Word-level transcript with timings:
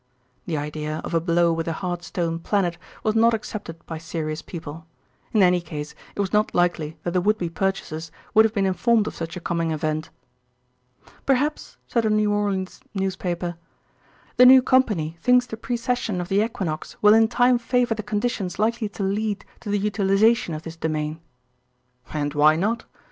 The 0.47 0.57
idea 0.57 0.99
of 1.03 1.13
a 1.13 1.21
blow 1.21 1.53
with 1.53 1.67
a 1.67 1.73
hard 1.73 2.01
stone 2.01 2.39
planet 2.39 2.79
was 3.03 3.13
not 3.13 3.35
accepted 3.35 3.85
by 3.85 3.99
serious 3.99 4.41
people. 4.41 4.87
In 5.31 5.43
any 5.43 5.61
case 5.61 5.93
it 6.15 6.19
was 6.19 6.33
not 6.33 6.55
likely 6.55 6.97
that 7.03 7.11
the 7.11 7.21
would 7.21 7.37
be 7.37 7.51
purchasers 7.51 8.09
would 8.33 8.43
have 8.43 8.53
been 8.55 8.65
informed 8.65 9.05
of 9.05 9.15
such 9.15 9.37
a 9.37 9.39
coming 9.39 9.69
event. 9.69 10.09
"Perhaps," 11.27 11.77
said 11.85 12.03
a 12.03 12.09
New 12.09 12.33
Orleans 12.33 12.79
newspaper, 12.95 13.57
"the 14.37 14.45
new 14.47 14.63
Company 14.63 15.17
thinks 15.21 15.45
the 15.45 15.55
precession 15.55 16.19
of 16.19 16.29
the 16.29 16.41
equinox 16.43 16.97
will 17.03 17.13
in 17.13 17.27
time 17.27 17.59
favor 17.59 17.93
the 17.93 18.01
conditions 18.01 18.57
likely 18.57 18.89
to 18.89 19.03
lead 19.03 19.45
to 19.59 19.69
the 19.69 19.77
utilization 19.77 20.55
of 20.55 20.63
this 20.63 20.77
domain." 20.77 21.19
"And 22.11 22.33
why 22.33 22.55
not? 22.55 22.85